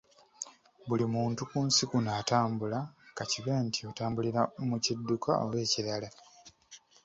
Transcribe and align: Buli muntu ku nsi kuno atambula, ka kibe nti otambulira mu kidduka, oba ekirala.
Buli 0.87 1.05
muntu 1.15 1.41
ku 1.49 1.57
nsi 1.67 1.83
kuno 1.89 2.09
atambula, 2.21 2.79
ka 3.17 3.23
kibe 3.31 3.53
nti 3.67 3.79
otambulira 3.89 4.41
mu 4.69 4.77
kidduka, 4.83 5.31
oba 5.43 5.57
ekirala. 5.65 6.09